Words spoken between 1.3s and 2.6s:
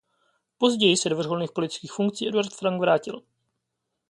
politických funkcí Eduard